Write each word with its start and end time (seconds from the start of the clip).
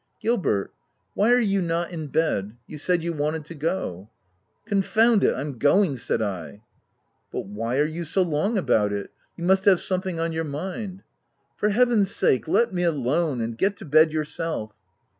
"Gilbert, 0.23 0.73
why 1.13 1.31
are 1.31 1.39
you 1.39 1.61
not 1.61 1.91
in 1.91 2.07
bed— 2.07 2.57
you 2.65 2.79
said 2.79 3.03
you 3.03 3.13
wanted 3.13 3.45
to 3.45 3.53
go?" 3.53 4.09
"Confound 4.65 5.23
it! 5.23 5.35
I'm 5.35 5.59
going,'' 5.59 5.95
said 5.97 6.23
I." 6.23 6.63
But 7.31 7.45
why 7.45 7.77
are 7.77 7.85
you 7.85 8.03
so 8.03 8.23
long 8.23 8.57
about 8.57 8.91
it? 8.91 9.11
you 9.37 9.43
must 9.43 9.65
have 9.65 9.79
something 9.79 10.19
on 10.19 10.31
your 10.31 10.43
mind 10.43 11.03
—""For 11.59 11.69
heaven's 11.69 12.09
sake, 12.09 12.47
let 12.47 12.73
me 12.73 12.81
alone, 12.81 13.41
and 13.41 13.55
get 13.55 13.77
to 13.77 13.85
bed 13.85 14.11
yourself!" 14.11 14.73